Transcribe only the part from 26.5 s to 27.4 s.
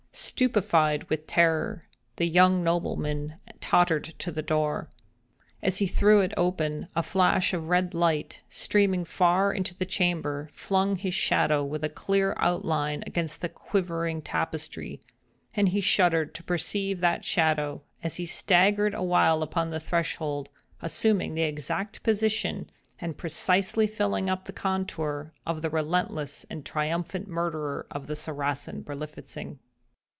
triumphant